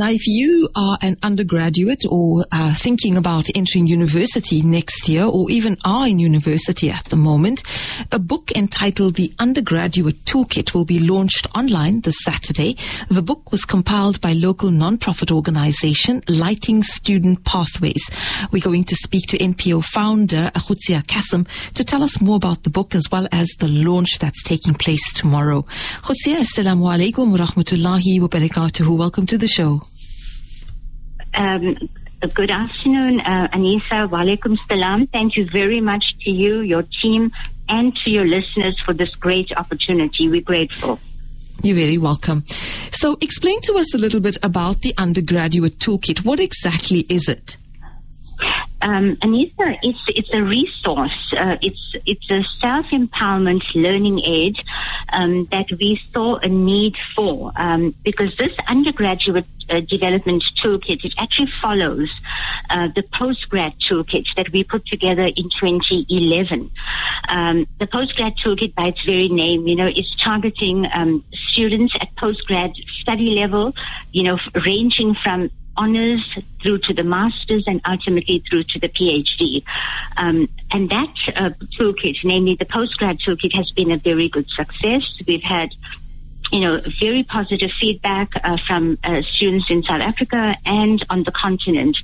[0.00, 5.50] Now, if you are an undergraduate or uh, thinking about entering university next year or
[5.50, 7.62] even are in university at the moment,
[8.10, 12.78] a book entitled The Undergraduate Toolkit will be launched online this Saturday.
[13.10, 18.08] The book was compiled by local non-profit organization Lighting Student Pathways.
[18.52, 22.70] We're going to speak to NPO founder Khutsia Kasim to tell us more about the
[22.70, 25.60] book as well as the launch that's taking place tomorrow.
[26.00, 28.96] Khutsia, assalamu alaikum wa rahmatullahi wa barakatuhu.
[28.96, 29.82] Welcome to the show.
[31.34, 31.76] Um,
[32.34, 34.08] good afternoon, uh, Anisa.
[34.08, 35.06] Walaikum salam.
[35.06, 37.32] Thank you very much to you, your team,
[37.68, 40.28] and to your listeners for this great opportunity.
[40.28, 40.98] We're grateful.
[41.62, 42.44] You're very welcome.
[42.46, 46.24] So, explain to us a little bit about the undergraduate toolkit.
[46.24, 47.56] What exactly is it?
[48.82, 51.34] Um, Anissa, it's it's a resource.
[51.36, 54.56] Uh, it's it's a self empowerment learning aid
[55.12, 61.12] um, that we saw a need for um, because this undergraduate uh, development toolkit it
[61.18, 62.08] actually follows
[62.70, 66.70] uh, the postgrad toolkit that we put together in 2011.
[67.28, 72.14] Um, the postgrad toolkit, by its very name, you know, is targeting um, students at
[72.16, 73.74] postgrad study level,
[74.12, 76.22] you know, ranging from honors
[76.60, 79.62] through to the masters and ultimately through to the PhD.
[80.16, 85.02] Um, and that uh, toolkit, namely the postgrad toolkit, has been a very good success.
[85.26, 85.70] We've had
[86.52, 91.30] you know, very positive feedback uh, from uh, students in South Africa and on the
[91.30, 91.96] continent.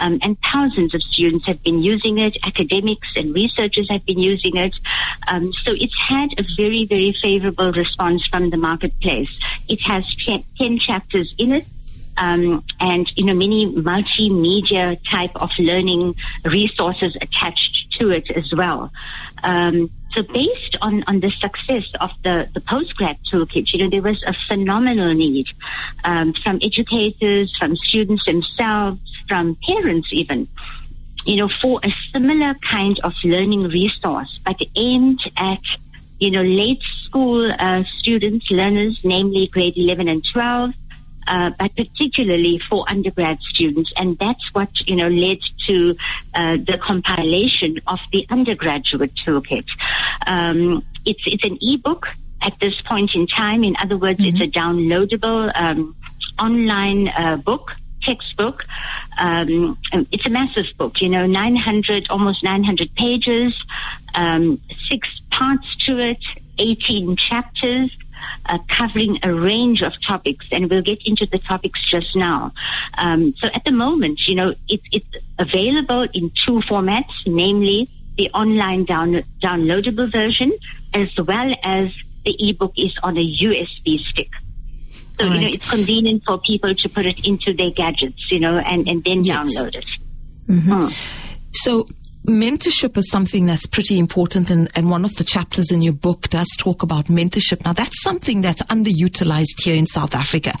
[0.00, 2.36] Um, and thousands of students have been using it.
[2.42, 4.74] Academics and researchers have been using it.
[5.28, 9.40] Um, so it's had a very, very favorable response from the marketplace.
[9.68, 10.04] It has
[10.58, 11.66] 10 chapters in it
[12.16, 18.90] um, and you know many multimedia type of learning resources attached to it as well.
[19.42, 24.02] Um, so based on, on the success of the, the postgrad toolkit, you know, there
[24.02, 25.46] was a phenomenal need
[26.04, 30.48] um, from educators, from students themselves, from parents even,
[31.24, 35.60] you know, for a similar kind of learning resource, but aimed at,
[36.18, 40.74] you know, late school uh, students, learners, namely grade 11 and 12,
[41.32, 43.90] uh, but particularly for undergrad students.
[43.96, 45.96] And that's what, you know, led to
[46.34, 49.64] uh, the compilation of the undergraduate toolkit.
[50.26, 52.06] Um, it's, it's an ebook
[52.42, 53.64] at this point in time.
[53.64, 54.42] In other words, mm-hmm.
[54.42, 55.96] it's a downloadable um,
[56.38, 57.72] online uh, book,
[58.02, 58.64] textbook.
[59.18, 59.78] Um,
[60.10, 63.54] it's a massive book, you know, 900, almost 900 pages,
[64.14, 64.60] um,
[64.90, 66.20] six parts to it,
[66.58, 67.90] 18 chapters
[68.46, 72.52] uh, covering a range of topics, and we'll get into the topics just now.
[72.98, 75.06] Um, so at the moment, you know, it, it's
[75.38, 80.52] available in two formats, namely the online down, downloadable version,
[80.94, 81.90] as well as
[82.24, 84.28] the ebook is on a USB stick.
[85.18, 85.34] So, right.
[85.34, 88.88] you know, it's convenient for people to put it into their gadgets, you know, and,
[88.88, 89.36] and then yes.
[89.36, 89.86] download it.
[90.48, 90.72] Mm-hmm.
[90.72, 91.18] Mm.
[91.52, 91.86] So,
[92.26, 96.28] mentorship is something that's pretty important and, and one of the chapters in your book
[96.28, 97.64] does talk about mentorship.
[97.64, 100.52] Now that's something that's underutilized here in South Africa.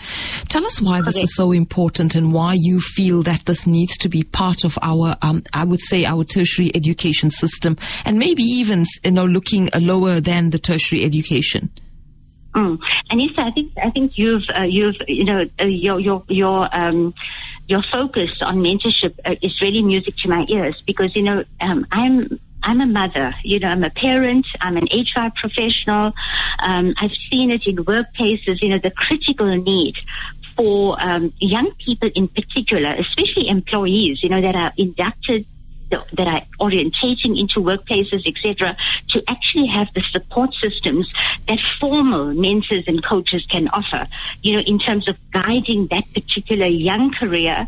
[0.48, 1.22] Tell us why this okay.
[1.22, 5.16] is so important and why you feel that this needs to be part of our,
[5.22, 10.20] um, I would say our tertiary education system and maybe even, you know, looking lower
[10.20, 11.70] than the tertiary education.
[12.54, 12.78] Mm.
[13.10, 17.14] Anissa, I think I think you've uh, you've you know uh, your your your um,
[17.68, 21.86] your focus on mentorship uh, is really music to my ears because you know um,
[21.90, 26.12] I'm I'm a mother, you know, I'm a parent, I'm an HR professional.
[26.60, 29.96] Um, I've seen it in workplaces, you know, the critical need
[30.54, 35.44] for um, young people in particular, especially employees, you know, that are inducted
[36.12, 38.76] that are orientating into workplaces, etc.,
[39.10, 41.10] to actually have the support systems
[41.48, 44.06] that formal mentors and coaches can offer,
[44.42, 47.66] you know, in terms of guiding that particular young career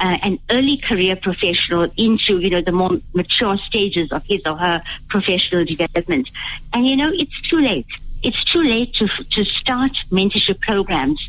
[0.00, 4.56] uh, an early career professional into, you know, the more mature stages of his or
[4.56, 6.30] her professional development.
[6.72, 7.86] And, you know, it's too late.
[8.22, 11.20] It's too late to, to start mentorship programs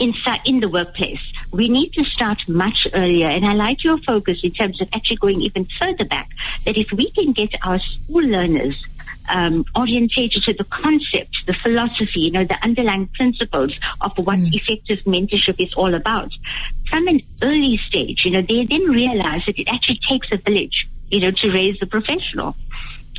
[0.00, 1.20] inside in the workplace.
[1.52, 3.28] We need to start much earlier.
[3.28, 6.30] And I like your focus in terms of actually going even further back.
[6.64, 8.76] That if we can get our school learners
[9.28, 14.52] um, orientated to the concept, the philosophy, you know, the underlying principles of what mm.
[14.54, 16.30] effective mentorship is all about.
[16.88, 20.88] From an early stage, you know, they then realize that it actually takes a village,
[21.08, 22.56] you know, to raise a professional.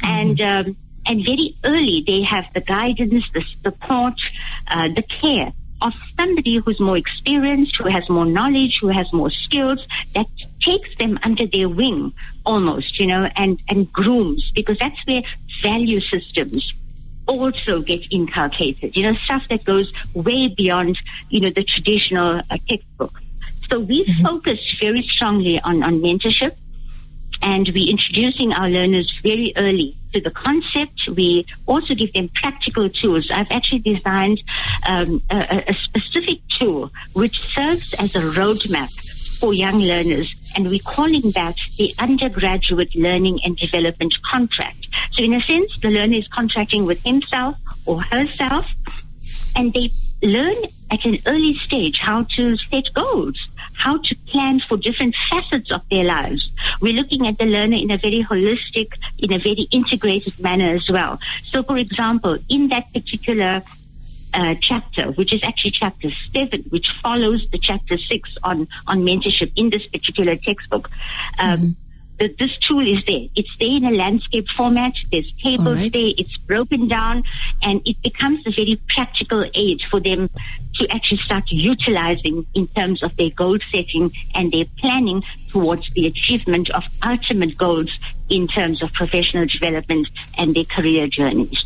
[0.04, 0.08] Mm.
[0.08, 4.16] And, um, and very early, they have the guidance, the support,
[4.68, 9.32] uh, the care of somebody who's more experienced, who has more knowledge, who has more
[9.32, 10.28] skills, that
[10.62, 12.14] takes them under their wing
[12.46, 15.22] almost, you know, and, and grooms, because that's where
[15.62, 16.74] value systems
[17.28, 20.98] also get inculcated, you know, stuff that goes way beyond,
[21.30, 23.22] you know, the traditional uh, textbook.
[23.70, 24.24] So we mm-hmm.
[24.24, 26.56] focus very strongly on, on mentorship
[27.42, 31.08] and we're introducing our learners very early to the concept.
[31.10, 33.30] We also give them practical tools.
[33.32, 34.42] I've actually designed
[34.88, 38.92] um, a, a, specific tool which serves as a roadmap
[39.40, 44.88] for young learners, and we're calling that the undergraduate learning and development contract.
[45.14, 47.56] So, in a sense, the learner is contracting with himself
[47.88, 48.68] or herself,
[49.56, 49.90] and they
[50.22, 50.58] learn
[50.92, 53.36] at an early stage how to set goals,
[53.84, 56.50] how to plan for different facets of their lives.
[56.82, 60.90] We're looking at the learner in a very holistic, in a very integrated manner as
[60.90, 61.20] well.
[61.46, 63.64] So, for example, in that particular
[64.34, 69.52] uh, chapter, which is actually chapter seven, which follows the chapter six on, on mentorship
[69.56, 70.90] in this particular textbook.
[71.40, 71.72] Um, mm-hmm
[72.28, 73.28] this tool is there.
[73.36, 74.94] It's there in a landscape format.
[75.12, 75.94] There's tables right.
[75.94, 76.12] there.
[76.18, 77.24] It's broken down
[77.62, 80.30] and it becomes a very practical aid for them
[80.76, 86.08] to actually start utilizing in terms of their goal setting and their planning towards the
[86.08, 87.92] achievement of ultimate goals
[88.30, 90.08] in terms of professional development
[90.38, 91.58] and their career journeys.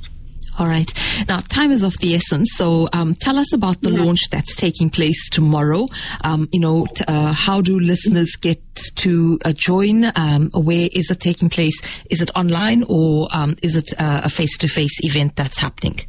[0.58, 0.92] All right.
[1.28, 2.52] Now, time is of the essence.
[2.54, 4.04] So, um, tell us about the yeah.
[4.04, 5.88] launch that's taking place tomorrow.
[6.24, 8.60] Um, you know, t- uh, how do listeners get
[8.96, 10.06] to uh, join?
[10.16, 11.80] Um, where is it taking place?
[12.10, 16.00] Is it online or um, is it uh, a face-to-face event that's happening?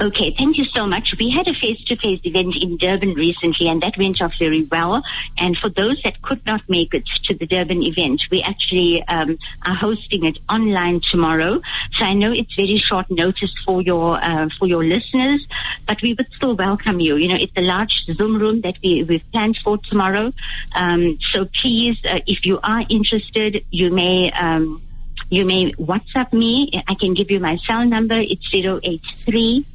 [0.00, 1.14] Okay, thank you so much.
[1.18, 5.02] We had a face-to-face event in Durban recently and that went off very well.
[5.36, 9.36] And for those that could not make it to the Durban event, we actually um,
[9.66, 11.60] are hosting it online tomorrow.
[11.98, 15.46] So I know it's very short notice for your uh, for your listeners,
[15.86, 17.16] but we would still welcome you.
[17.16, 20.32] You know, it's a large Zoom room that we, we've planned for tomorrow.
[20.74, 24.80] Um, so please, uh, if you are interested, you may um,
[25.28, 26.82] you may WhatsApp me.
[26.88, 28.18] I can give you my cell number.
[28.18, 29.66] It's zero eight three.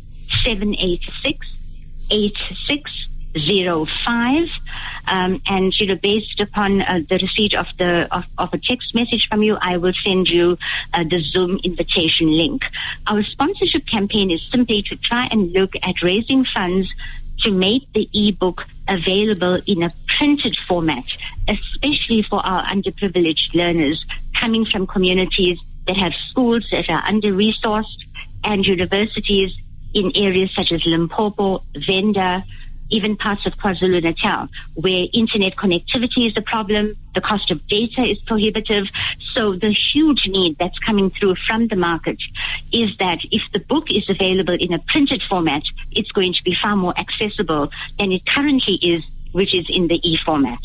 [0.46, 1.66] 786
[2.12, 4.50] 8605.
[5.08, 8.96] Um, and you know, based upon uh, the receipt of the of, of, a text
[8.96, 10.58] message from you, I will send you
[10.94, 12.64] uh, the Zoom invitation link.
[13.08, 16.88] Our sponsorship campaign is simply to try and look at raising funds
[17.42, 21.06] to make the ebook available in a printed format,
[21.50, 24.04] especially for our underprivileged learners
[24.40, 28.06] coming from communities that have schools that are under resourced
[28.44, 29.52] and universities
[29.96, 32.44] in areas such as Limpopo, Venda,
[32.92, 38.04] even parts of KwaZulu Natal, where internet connectivity is a problem, the cost of data
[38.04, 38.86] is prohibitive.
[39.34, 42.18] So the huge need that's coming through from the market
[42.72, 46.56] is that if the book is available in a printed format, it's going to be
[46.62, 50.60] far more accessible than it currently is, which is in the e format.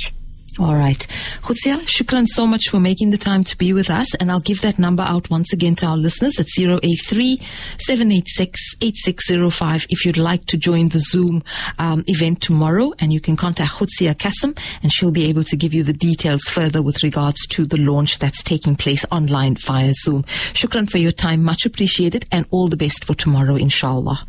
[0.59, 1.07] All right.
[1.43, 4.15] Khutsia, shukran so much for making the time to be with us.
[4.17, 6.39] And I'll give that number out once again to our listeners.
[6.39, 7.37] It's 083
[7.79, 11.45] 786 8605 if you'd like to join the Zoom
[11.79, 12.93] um, event tomorrow.
[12.99, 16.43] And you can contact Khutsia Kasim and she'll be able to give you the details
[16.43, 20.25] further with regards to the launch that's taking place online via Zoom.
[20.25, 21.45] Shukran for your time.
[21.45, 24.27] Much appreciated and all the best for tomorrow, inshallah.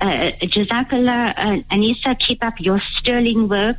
[0.00, 3.78] Uh, Jazakallah, uh, Anisa, keep up your sterling work.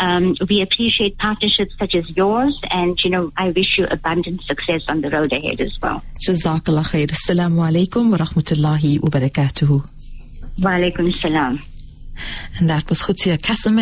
[0.00, 4.82] Um, we appreciate partnerships such as yours, and you know, I wish you abundant success
[4.88, 6.02] on the road ahead as well.
[6.26, 7.08] Jazakallah khair.
[7.08, 9.84] Assalamu alaikum wa rahmatullahi wa barakatuhu.
[10.62, 11.60] Wa alaikum salam.
[12.58, 13.76] And that was Khutsia Kasim.